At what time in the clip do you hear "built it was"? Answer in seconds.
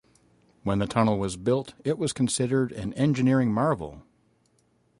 1.37-2.11